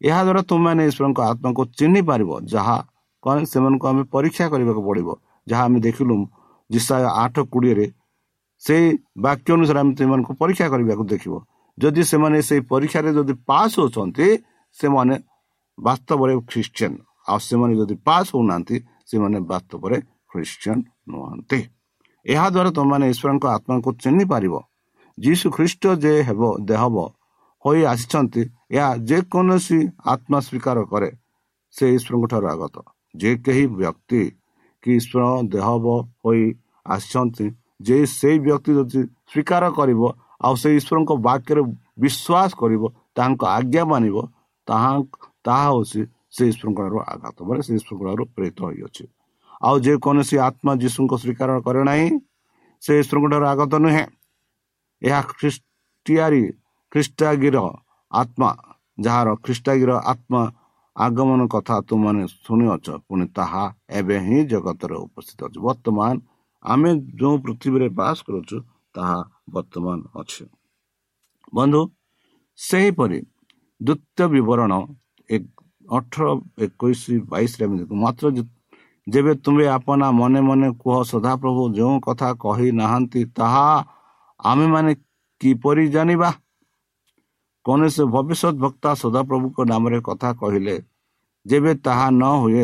[0.00, 2.78] ଏହାଦ୍ୱାରା ତୁମେମାନେ ଈଶ୍ୱରଙ୍କ ଆତ୍ମାକୁ ଚିହ୍ନି ପାରିବ ଯାହା
[3.22, 5.08] କ'ଣ ସେମାନଙ୍କୁ ଆମେ ପରୀକ୍ଷା କରିବାକୁ ପଡ଼ିବ
[5.46, 6.14] ଯାହା ଆମେ ଦେଖିଲୁ
[6.70, 7.86] ଜିସାୟ ଆଠ କୋଡ଼ିଏରେ
[8.62, 8.86] ସେଇ
[9.18, 11.34] ବାକ୍ୟ ଅନୁସାରେ ଆମେ ସେମାନଙ୍କୁ ପରୀକ୍ଷା କରିବାକୁ ଦେଖିବ
[11.78, 14.26] ଯଦି ସେମାନେ ସେଇ ପରୀକ୍ଷାରେ ଯଦି ପାସ୍ ହେଉଛନ୍ତି
[14.78, 15.14] ସେମାନେ
[15.78, 16.94] ବାସ୍ତବରେ ଖ୍ରୀଷ୍ଟିଆନ
[17.26, 18.76] ଆଉ ସେମାନେ ଯଦି ପାସ୍ ହେଉନାହାନ୍ତି
[19.10, 19.96] ସେମାନେ ବାସ୍ତବରେ
[20.30, 20.78] ଖ୍ରୀଷ୍ଟିଆନ
[21.10, 21.60] ନୁହନ୍ତି
[22.26, 24.54] ଏହାଦ୍ୱାରା ତୁମମାନେ ଈଶ୍ୱରଙ୍କ ଆତ୍ମାକୁ ଚିହ୍ନି ପାରିବ
[25.18, 26.96] ଯୀଶୁ ଖ୍ରୀଷ୍ଟ ଯେ ହେବ ଦେହବ
[27.64, 29.78] ହୋଇ ଆସିଛନ୍ତି ଏହା ଯେକୌଣସି
[30.12, 31.10] ଆତ୍ମା ସ୍ୱୀକାର କରେ
[31.74, 32.76] ସେ ଈଶ୍ୱରଙ୍କ ଠାରୁ ଆଗତ
[33.14, 34.22] ଯେ କେହି ବ୍ୟକ୍ତି
[34.82, 35.84] କି ଈଶ୍ୱର ଦେହବ
[36.22, 36.44] ହୋଇ
[36.86, 37.46] ଆସିଛନ୍ତି
[37.82, 40.02] ଯେ ସେଇ ବ୍ୟକ୍ତି ଯଦି ସ୍ୱୀକାର କରିବ
[40.40, 41.62] ଆଉ ସେ ଈଶ୍ୱରଙ୍କ ବାକ୍ୟରେ
[42.02, 42.82] ବିଶ୍ୱାସ କରିବ
[43.16, 44.16] ତାଙ୍କ ଆଜ୍ଞା ମାନିବ
[44.68, 44.92] ତାହା
[45.44, 49.04] ତାହା ହେଉଛି ସେ ଠାରୁ ଆଘାତ ମାନେ ସେ ଠାରୁ ପ୍ରେରିତ ହୋଇଅଛି।
[49.66, 52.08] ଆଉ ଯେକୌଣସି ଆତ୍ମା ଯୀଶୁଙ୍କ ସ୍ୱୀକାର କରେ ନାହିଁ
[52.82, 54.04] ସେ ଠାରୁ ଆଗତ ନୁହେଁ।
[55.02, 56.42] ଏହା ଖ୍ରୀଷ୍ଟିଆରି
[56.92, 57.56] ଖ୍ରୀଷ୍ଟାଗିର
[58.12, 58.50] ଆତ୍ମା
[58.98, 60.42] ଯାହାର ଖ୍ରୀଷ୍ଟାଗିର ଆତ୍ମା
[60.96, 63.64] ଆଗମନ କଥା ତୁମାନେ ଶୁଣିଅଛ ପୁଣି ତାହା
[63.98, 66.14] ଏବେ ହିଁ ଜଗତରେ ଉପସ୍ଥିତ ଅଛି। ବର୍ତ୍ତମାନ
[66.64, 66.90] ଆମେ
[67.20, 68.56] ଯେଉଁ ପୃଥିବୀରେ ବାସ କରୁଛୁ
[68.94, 69.18] ତାହା
[69.54, 70.44] ବର୍ତ୍ତମାନ ଅଛି।
[71.56, 71.80] ବନ୍ଧୁ
[72.58, 73.18] ସେହିପରି
[73.80, 74.72] ଦ୍ୱିତୀୟ ବିବରଣ
[75.89, 76.25] ଅଠର
[76.65, 78.25] ଏକୋଇଶ ବାଇଶରେ ଆମେ ଦେଖୁ ମାତ୍ର
[79.07, 83.65] ଯେବେ ତୁମେ ଆପଣା ମନେ ମନେ କୁହ ସଦାପ୍ରଭୁ ଯେଉଁ କଥା କହି ନାହାନ୍ତି ତାହା
[84.39, 84.91] ଆମେମାନେ
[85.41, 86.29] କିପରି ଜାଣିବା
[87.65, 90.75] କୌଣସି ଭବିଷ୍ୟତ ବକ୍ତା ସଦାପ୍ରଭୁଙ୍କ ନାମରେ କଥା କହିଲେ
[91.45, 92.63] ଯେବେ ତାହା ନ ହୁଏ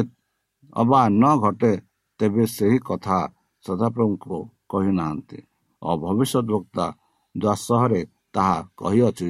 [0.76, 1.74] ଅବା ନ ଘଟେ
[2.20, 3.20] ତେବେ ସେହି କଥା
[3.66, 4.38] ସଦାପ୍ରଭୁଙ୍କୁ
[4.70, 5.40] କହିନାହାନ୍ତି
[5.82, 6.86] ଓ ଭବିଷ୍ୟତ ବକ୍ତା
[7.36, 8.02] ଦ୍ୱାସହରେ
[8.34, 9.30] ତାହା କହିଅଛି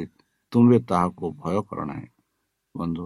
[0.52, 2.08] ତୁମେ ତାହାକୁ ଭୟ କର ନାହିଁ
[2.76, 3.06] ବନ୍ଧୁ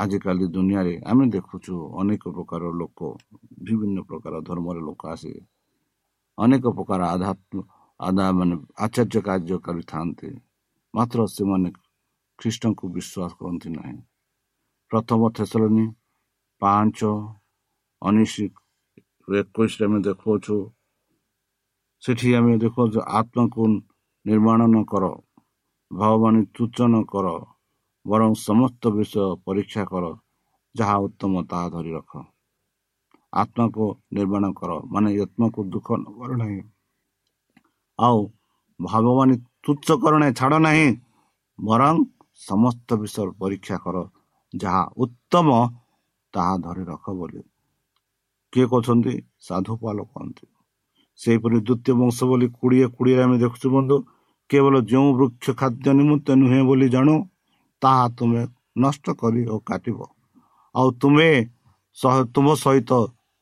[0.00, 2.98] ଆଜିକାଲି ଦୁନିଆରେ ଆମେ ଦେଖୁଛୁ ଅନେକ ପ୍ରକାର ଲୋକ
[3.62, 5.32] ବିଭିନ୍ନ ପ୍ରକାର ଧର୍ମର ଲୋକ ଆସି
[6.38, 7.54] ଅନେକ ପ୍ରକାର ଆଧ୍ୟାତ୍ମ
[8.00, 10.30] ଆଦା ମାନେ ଆଚାର୍ଯ୍ୟ କାର୍ଯ୍ୟ କରିଥାନ୍ତି
[10.94, 11.68] ମାତ୍ର ସେମାନେ
[12.38, 13.98] ଖ୍ରୀଷ୍ଟଙ୍କୁ ବିଶ୍ୱାସ କରନ୍ତି ନାହିଁ
[14.90, 15.84] ପ୍ରଥମ ଥେସଲନି
[16.62, 16.98] ପାଞ୍ଚ
[18.02, 18.34] ଉଣେଇଶ
[19.34, 20.56] ଏକୋଇଶରେ ଆମେ ଦେଖାଉଛୁ
[22.02, 23.62] ସେଠି ଆମେ ଦେଖାଉଛୁ ଆତ୍ମାକୁ
[24.26, 25.04] ନିର୍ମାଣ ନ କର
[25.90, 27.26] ଭଗବାନୀ ସୂଚନ କର
[28.06, 30.04] ବରଂ ସମସ୍ତ ବିଷୟ ପରୀକ୍ଷା କର
[30.74, 32.12] ଯାହା ଉତ୍ତମ ତାହା ଧରି ରଖ।
[33.32, 36.60] ଆତ୍ମାକୁ ନିର୍ମାଣ କର ମାନେ ଆତ୍ମାକୁ ଦୁଃଖ କର ନାହିଁ।
[37.98, 38.18] ଆଉ
[38.80, 39.30] ଭଗବାନ
[39.62, 40.88] ତୁଚ୍ଛ କର ନାହିଁ ଛାଡ଼ ନାହିଁ
[41.58, 41.96] ବରଂ
[42.40, 43.96] ସମସ୍ତ ବିଷୟ ପରୀକ୍ଷା କର
[44.54, 45.48] ଯାହା ଉତ୍ତମ
[46.34, 47.40] ତାହା ଧରି ରଖ ବୋଲି।
[48.52, 49.14] କିଏ କହୁଛନ୍ତି?
[49.40, 50.46] ସାଧୁପାଲ କହନ୍ତି।
[51.20, 53.96] ସେହିପରି ଦ୍ୱିତୀୟ ବଂଶ ବୋଲି କୋଡ଼ିଏ କୋଡ଼ିଏରେ ଆମେ ଦେଖୁଛୁ ବନ୍ଧୁ
[54.50, 57.14] କେବଳ ଯେଉଁ ବୃକ୍ଷ ଖାଦ୍ୟ ନିମନ୍ତେ ନୁହେଁ ବୋଲି ଜାଣୁ
[57.82, 58.42] ତାହା ତୁମେ
[58.82, 59.98] ନଷ୍ଟ କରି ଓ କାଟିବ।
[60.74, 61.30] ଆଉ ତୁମେ
[62.34, 62.90] ତୁମ ସହିତ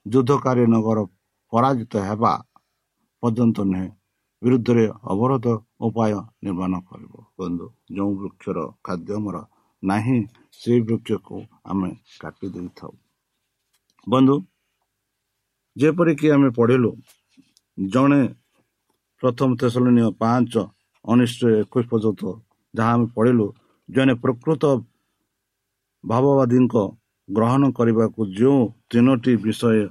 [0.07, 0.99] ଯୁଦ୍ଧକାରୀ ନଗର
[1.53, 2.33] ପରାଜିତ ହେବା
[3.23, 3.89] ପର୍ଯ୍ୟନ୍ତ ନୁହେଁ
[4.43, 5.47] ବିରୁଦ୍ଧରେ ଅବରୋଧ
[5.87, 6.13] ଉପାୟ
[6.45, 9.37] ନିର୍ମାଣ କରିବ। ବନ୍ଧୁ ଯେଉଁ ବୃକ୍ଷର ଖାଦ୍ୟ ଆମର
[9.83, 10.19] ନାହିଁ
[10.61, 11.37] ସେଇ ବୃକ୍ଷକୁ
[11.71, 12.93] ଆମେ କାଟି ଦେଇଥାଉ।
[14.07, 14.37] ବନ୍ଧୁ
[15.77, 16.91] ଯେପରିକି ଆମେ ପଢ଼ିଲୁ
[17.79, 18.21] ଜଣେ
[19.23, 20.53] ପ୍ରଥମ ତେସଲନୀୟ ପାଞ୍ଚ
[21.05, 22.23] ଉଣେଇଶ ଏକୋଇଶ ପର୍ଯ୍ୟନ୍ତ
[22.75, 23.47] ଯାହା ଆମେ ପଢ଼ିଲୁ
[23.89, 24.63] ଜଣେ ପ୍ରକୃତ
[26.05, 26.75] ଭାବବାଦୀଙ୍କ
[27.29, 29.89] ଗ୍ରହଣ କରିବାକୁ ଯେଉଁ ତିନୋଟି ବିଷୟ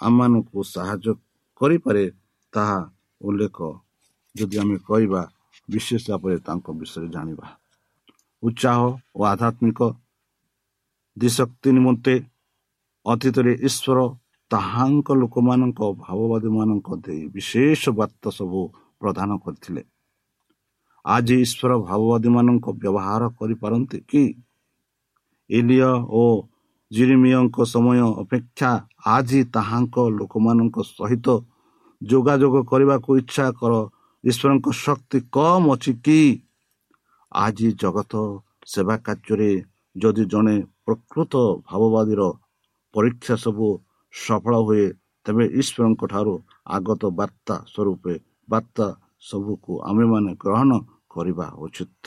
[0.00, 1.14] ଆମମାନଙ୍କୁ ସାହାଯ୍ୟ
[1.60, 2.04] କରିପାରେ
[2.52, 2.78] ତାହା
[3.20, 3.58] ଉଲ୍ଲେଖ।
[4.34, 5.22] ଯଦି ଆମେ କହିବା
[5.70, 7.46] ବିଶେଷ ଭାବରେ ତାଙ୍କ ବିଷୟରେ ଜାଣିବା।
[8.42, 8.78] ଉତ୍ସାହ
[9.16, 9.80] ଓ ଆଧ୍ୟାତ୍ମିକ
[11.16, 12.14] ଦିଶକ୍ତି ନିମନ୍ତେ
[13.06, 13.98] ଅତୀତରେ ଈଶ୍ୱର
[14.50, 18.60] ତାହାଙ୍କ ଲୋକମାନଙ୍କ ଭାବବାଦୀ ମାନଙ୍କ ଦେଇ ବିଶେଷ ବାର୍ତ୍ତା ସବୁ
[19.00, 19.82] ପ୍ରଦାନ କରିଥିଲେ।
[21.06, 24.24] ଆଜି ଈଶ୍ୱର ଭାବବାଦୀ ମାନଙ୍କ ବ୍ୟବହାର କରିପାରନ୍ତି କି?
[25.50, 25.80] ଏଲିୟ
[26.12, 26.22] ଓ
[26.90, 28.70] ଜିରିମିୟଙ୍କ ସମୟ ଅପେକ୍ଷା
[29.06, 31.26] ଆଜି ତାହାଙ୍କ ଲୋକମାନଙ୍କ ସହିତ
[32.02, 33.72] ଯୋଗାଯୋଗ କରିବାକୁ ଇଚ୍ଛା କର।
[34.24, 36.20] ଈଶ୍ୱରଙ୍କ ଶକ୍ତି କମ୍ ଅଛି କି?
[37.32, 38.12] ଆଜି ଜଗତ
[38.66, 39.50] ସେବା କାର୍ଯ୍ୟରେ
[39.96, 41.34] ଯଦି ଜଣେ ପ୍ରକୃତ
[41.68, 42.22] ଭାବବାଦୀର
[42.94, 43.68] ପରୀକ୍ଷା ସବୁ
[44.14, 44.86] ସଫଳ ହୁଏ
[45.26, 46.34] ତେବେ ଈଶ୍ୱରଙ୍କ ଠାରୁ
[46.76, 48.04] ଆଗତ ବାର୍ତ୍ତା ସ୍ୱରୂପ
[48.48, 48.86] ବାର୍ତ୍ତା
[49.20, 50.70] ସବୁକୁ ଆମେମାନେ ଗ୍ରହଣ
[51.16, 52.04] କରିବା ଉଚିତ।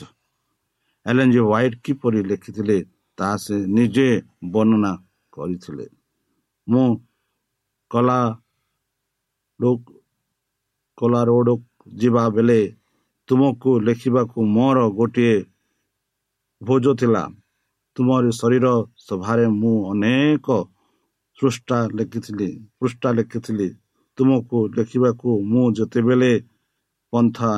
[1.06, 2.78] ଏଲେନ୍ ଜି ହ୍ୱାଇଟ୍ କିପରି ଲେଖିଥିଲେ
[3.18, 4.08] ତାହା ସେ ନିଜେ
[4.52, 4.92] ବର୍ଣ୍ଣନା
[5.32, 5.86] କରିଥିଲେ।
[6.68, 6.86] ମୁଁ
[7.90, 8.20] କଲା
[10.98, 11.52] କଲା ରୋଡ଼
[12.00, 12.60] ଯିବା ବେଳେ
[13.28, 15.36] ତୁମକୁ ଲେଖିବାକୁ ମୋର ଗୋଟିଏ
[16.62, 17.22] ଭୋଜ ଥିଲା।
[17.96, 18.66] ତୁମର ଶରୀର
[19.06, 20.46] ସଭାରେ ମୁଁ ଅନେକ
[21.38, 23.68] ପୃଷ୍ଠା ଲେଖିଥିଲି ପୃଷ୍ଠା ଲେଖିଥିଲି।
[24.18, 26.32] ତୁମକୁ ଲେଖିବାକୁ ମୁଁ ଯେତେବେଳେ
[27.12, 27.52] ପନ୍ଥା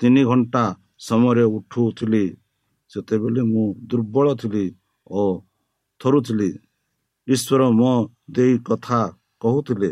[0.00, 0.64] ତିନି ଘଣ୍ଟା
[1.04, 2.24] ସମୟରେ ଉଠୁଥିଲି
[2.90, 4.64] ସେତେବେଳେ ମୁଁ ଦୁର୍ବଳ ଥିଲି
[5.10, 5.22] ଓ
[6.00, 6.50] ଥରୁଥିଲି।
[7.28, 7.92] ଈଶ୍ୱର ମୋ
[8.30, 9.00] ଦେଇ କଥା
[9.42, 9.90] କହୁଥିଲେ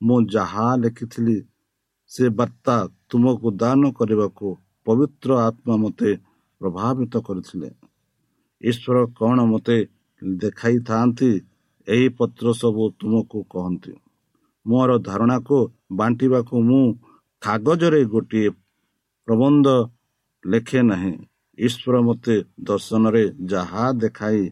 [0.00, 1.36] ମୁଁ ଯାହା ଲେଖିଥିଲି
[2.10, 2.76] ସେ ବାର୍ତ୍ତା
[3.08, 4.48] ତୁମକୁ ଦାନ କରିବାକୁ
[4.86, 6.10] ପବିତ୍ର ଆତ୍ମା ମୋତେ
[6.60, 7.70] ପ୍ରଭାବିତ କରିଥିଲେ।
[8.60, 9.76] ଈଶ୍ୱର କ'ଣ ମୋତେ
[10.38, 11.30] ଦେଖାଇଥାନ୍ତି
[11.88, 13.92] ଏହି ପତ୍ର ସବୁ ତୁମକୁ କହନ୍ତି।
[14.66, 15.58] ମୋର ଧାରଣାକୁ
[15.92, 16.84] ବାଣ୍ଟିବାକୁ ମୁଁ
[17.42, 18.48] କାଗଜରେ ଗୋଟିଏ
[19.28, 19.66] ପ୍ରବନ୍ଧ
[20.46, 21.12] ଲେଖେ ନାହିଁ।
[21.58, 24.42] ଈଶ୍ୱର ମୋତେ ଦର୍ଶନରେ ଯାହା ଦେଖାଇ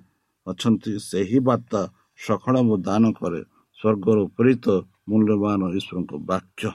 [0.46, 1.80] ଅଛନ୍ତି ସେହି ବାର୍ତ୍ତା
[2.18, 3.40] ସକାଳ ମୁଁ ଦାନ କରେ।
[3.78, 4.66] ସ୍ୱର୍ଗର ଉପରିତ
[5.08, 6.70] ମୂଲ୍ୟବାନ ଈଶ୍ୱରଙ୍କ ବାକ୍ୟ।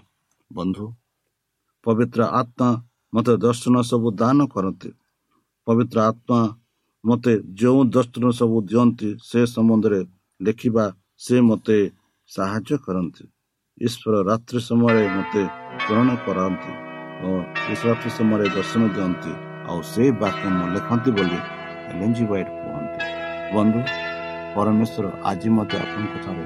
[0.51, 0.86] ବନ୍ଧୁ
[1.86, 2.69] ପବିତ୍ର ଆତ୍ମା
[3.13, 4.89] ମୋତେ ଦର୍ଶନ ସବୁ ଦାନ କରନ୍ତି।
[5.67, 6.39] ପବିତ୍ର ଆତ୍ମା
[7.03, 10.01] ମୋତେ ଯେଉଁ ଦର୍ଶନ ସବୁ ଦିଅନ୍ତି ସେ ସମ୍ବନ୍ଧରେ
[10.39, 10.86] ଲେଖିବା
[11.17, 11.77] ସେ ମୋତେ
[12.30, 13.23] ସାହାଯ୍ୟ କରନ୍ତି।
[13.82, 15.41] ଈଶ୍ୱର ରାତ୍ରି ସମୟରେ ମୋତେ
[15.86, 16.87] ପୂରଣ କରନ୍ତି।
[17.25, 17.30] ଓ
[17.89, 19.32] ରାତ୍ରି ସମୟରେ ଦର୍ଶନ ଦିଅନ୍ତି
[19.69, 21.39] ଆଉ ସେ ବାକ୍ୟ ମୁଁ ଲେଖନ୍ତି ବୋଲି
[22.58, 22.99] କୁହନ୍ତି।
[23.56, 23.80] ବନ୍ଧୁ
[24.56, 26.43] ପରମେଶ୍ୱର ଆଜି ମଧ୍ୟ ଆପଣଙ୍କ ଠାରେ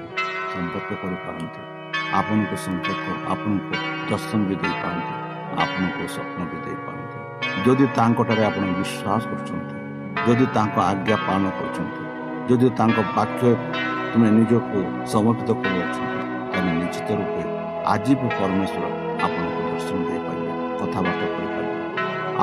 [0.53, 1.61] ସମ୍ପର୍କ କରିପାରନ୍ତି।
[2.19, 3.73] ଆପଣଙ୍କ ସମ୍ପର୍କ ଆପଣଙ୍କୁ
[4.11, 5.13] ଦର୍ଶନ ବି ଦେଇପାରନ୍ତି
[5.63, 7.17] ଆପଣଙ୍କୁ ସ୍ୱପ୍ନ ବି ଦେଇପାରନ୍ତି।
[7.65, 9.75] ଯଦି ତାଙ୍କଠାରେ ଆପଣ ବିଶ୍ୱାସ କରୁଛନ୍ତି
[10.27, 12.01] ଯଦି ତାଙ୍କ ଆଜ୍ଞା ପାଳନ କରୁଛନ୍ତି
[12.49, 13.43] ଯଦି ତାଙ୍କ ବାକ୍ୟ
[14.11, 14.79] ତୁମେ ନିଜକୁ
[15.13, 16.19] ସମର୍ପିତ କରୁଅଛନ୍ତି
[16.51, 17.41] ତାହେଲେ ନିଶ୍ଚିତ ରୂପେ
[17.93, 18.83] ଆଜି ବି ପରମେଶ୍ୱର
[19.25, 20.20] ଆପଣଙ୍କୁ ଦର୍ଶନ ଦେଇପାରିବେ।
[20.81, 21.61] କଥାବାର୍ତ୍ତା କରିପାରିବେ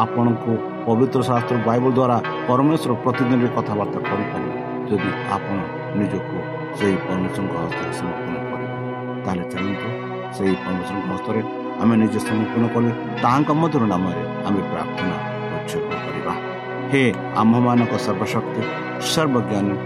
[0.02, 0.52] ଆପଣଙ୍କୁ
[0.86, 2.16] ପବିତ୍ର ଶାସ୍ତ୍ର ବାଇବଲ ଦ୍ୱାରା
[2.48, 5.58] ପରମେଶ୍ୱର ପ୍ରତିଦିନ କଥାବାର୍ତ୍ତା କରିପାରିବେ ଯଦି ଆପଣ
[5.98, 6.36] ନିଜକୁ
[6.78, 8.76] ସେହି ପରମେଶ୍ୱରଙ୍କ ହସ୍ତରେ ସମର୍ପଣ କରିବେ
[9.24, 9.88] ତାହେଲେ ଚାଲନ୍ତୁ
[10.36, 11.40] ସେହି ପରମେଶ୍ୱରଙ୍କ ହସ୍ତରେ
[11.80, 12.90] ଆମେ ନିଜେ ସମର୍ପଣ କଲେ
[13.22, 15.16] ତାହାଙ୍କ ମଧ୍ୟର ନାମରେ ଆମେ ପ୍ରାର୍ଥନା
[15.56, 16.32] ଉତ୍ସର୍ଗ କରିବା
[16.90, 17.02] ହେ
[17.40, 18.62] ଆମ୍ଭମାନଙ୍କ ସର୍ବଶକ୍ତି
[19.12, 19.76] ସର୍ବଜ୍ଞାନୀ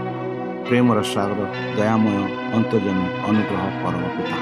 [0.67, 1.39] ପ୍ରେମର ସାଗର
[1.77, 2.17] ଦୟାମୟ
[2.57, 4.37] ଅନ୍ତର୍ଜମୀ ଅନୁଗ୍ରହ ପରମ ପିତା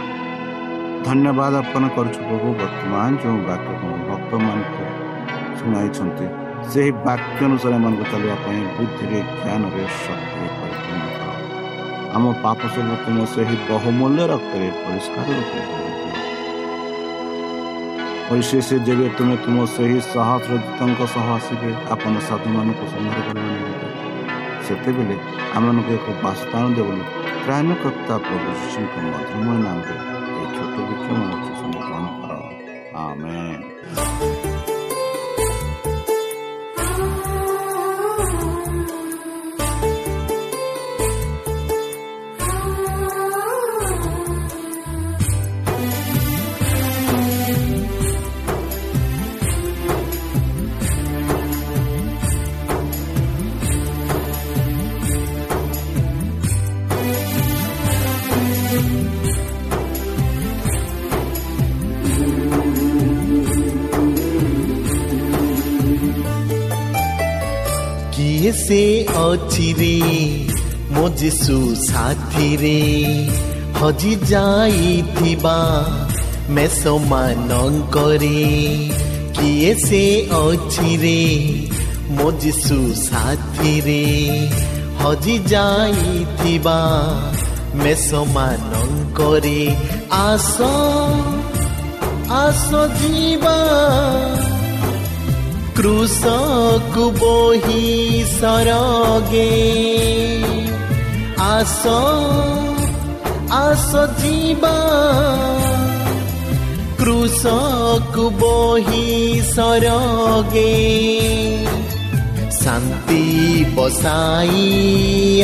[1.06, 3.72] ଧନ୍ୟବାଦ ଅର୍ପଣ କରୁଛୁ ପ୍ରଭୁ ବର୍ତ୍ତମାନ ଯେଉଁ ବାକ୍ୟ
[4.10, 4.84] ଭକ୍ତମାନଙ୍କୁ
[5.60, 6.26] ଶୁଣାଇଛନ୍ତି
[6.72, 11.30] ସେହି ବାକ୍ୟ ଅନୁସାରେ ଏମାନଙ୍କୁ ଚାଲିବା ପାଇଁ ବୁଦ୍ଧିରେ ଜ୍ଞାନରେ ଶକ୍ତିରେ ପରିପୂର୍ଣ୍ଣ କର।
[12.16, 15.28] ଆମ ପାପ ସବୁ ତୁମ ସେହି ବହୁମୂଲ୍ୟ ରକ୍ତରେ ପରିଷ୍କାର
[18.30, 23.88] ପରିଶେଷ ଯେବେ ତୁମେ ତୁମ ସେହି ସହସ୍ରଦୂତଙ୍କ ସହ ଆସିବେ ଆପଣ ସାଧୁମାନଙ୍କୁ ସଂହାର କରିବା ନିମନ୍ତେ
[24.66, 25.16] ସେତେବେଳେ
[25.58, 27.04] ଆମମାନଙ୍କୁ ଏକ ବାସ୍ତାନ ଦେବଲି
[27.44, 30.21] ତ୍ରାଣକର୍ତ୍ତା ପ୍ରଭୁ ଯୀଶୁଙ୍କ ମଧୁମୟ ନାମରେ
[30.82, 34.11] ଏହି ଛୋଟ ବିକ୍ଷମ ସମର୍ପଣ କର
[69.32, 69.96] ଅଛି ରେ
[70.94, 72.80] ମୋ ଯୀଶୁ ସାଥିରେ
[73.80, 75.58] ହଜି ଯାଇଥିବା
[76.56, 78.42] ମେଷମାନଙ୍କରେ
[79.38, 80.04] କିଏ ସେ
[80.40, 81.22] ଅଛି ରେ
[82.18, 84.04] ମୋ ଯୀଶୁ ସାଥିରେ
[85.02, 86.80] ହଜି ଯାଇଥିବା
[87.84, 89.60] ମେଷମାନଙ୍କରେ
[90.20, 90.56] ଆସ
[92.42, 93.58] ଆସ ଯିବା
[95.78, 97.84] କୃଷକୁ ବହି
[98.32, 99.52] ସରଗେ
[101.46, 101.94] ଆସ
[103.60, 104.76] ଆସ ଯିବା
[107.02, 109.08] କୃଷକୁ ବହି
[109.54, 110.74] ସରଗେ
[112.60, 113.24] ଶାନ୍ତି
[113.78, 114.68] ବସାଇ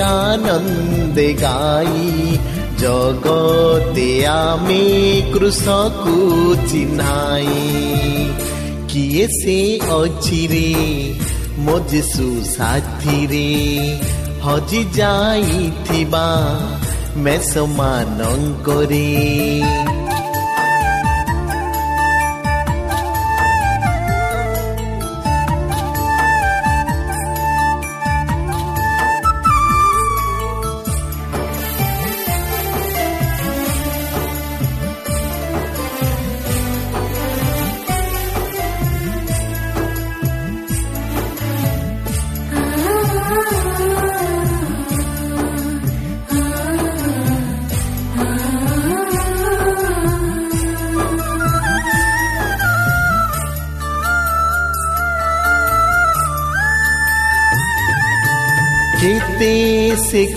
[0.09, 2.11] ଆନନ୍ଦେ ଗାଇ
[2.81, 4.83] ଜଗତେ ଆମେ
[5.33, 6.17] କୃଷକୁ
[6.71, 7.63] ଚିହ୍ନାଇ
[8.97, 9.55] କିଏ ସେ
[9.95, 10.69] ଅଛି ରେ
[11.65, 13.49] ମୋ ଯୀଶୁ ସାଥିରେ
[14.45, 16.23] ହଜି ଯାଇଥିବା
[17.25, 19.03] ମେଷମାନଙ୍କରେ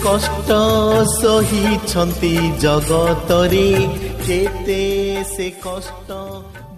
[0.03, 0.49] কষ্ট
[1.21, 3.69] সহিছন্তি জগতরে
[4.25, 4.81] কেতে
[5.25, 6.09] সে কষ্ট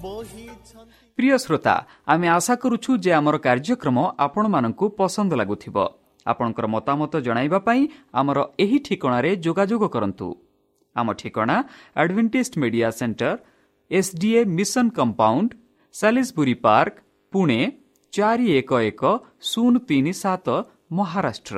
[0.04, 5.78] বহিছন্তি প্রিয় শ্রোতা আমি আশা করুছু যে আমার কার্যক্রম আপনমানকু পছন্দ লাগুথিব
[6.26, 7.82] আপনকর মতামত জনাইবা পাই
[8.12, 10.28] আমার এই ঠিকনারে যোগাযোগ করন্তু
[10.96, 11.58] আম ঠিকনা
[11.96, 13.34] Adventist media centre
[13.92, 15.50] SDA mission compound
[15.96, 16.94] Salisbury park
[17.34, 17.60] Pune
[18.14, 19.02] চারি এক এক
[19.42, 20.48] শূন্য তিন সাত
[20.92, 21.58] Maharashtra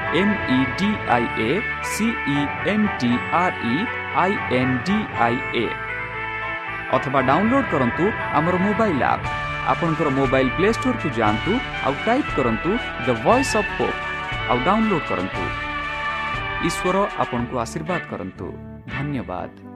[0.19, 1.49] M E D I A
[1.91, 2.39] C E
[2.73, 3.75] N T R E
[4.23, 4.97] I N D
[5.27, 5.65] I A
[6.97, 8.05] ଅଥବା ଡାଉନଲୋଡ୍ କରନ୍ତୁ
[8.39, 9.25] ଆମର ମୋବାଇଲ୍ ଆପ୍
[9.71, 11.51] ଆପଣଙ୍କର ମୋବାଇଲ୍ ପ୍ଲେ ଷ୍ଟୋରକୁ ଯାଆନ୍ତୁ
[11.85, 12.71] ଆଉ ଟାଇପ୍ କରନ୍ତୁ
[13.07, 13.99] ଦ ଭଏସ୍ ଅଫ୍ ପୋପ୍
[14.49, 15.43] ଆଉ ଡାଉନଲୋଡ୍ କରନ୍ତୁ।
[16.67, 18.47] ଈଶ୍ୱର ଆପଣଙ୍କୁ ଆଶୀର୍ବାଦ କରନ୍ତୁ।
[18.95, 19.70] ଧନ୍ୟବାଦ।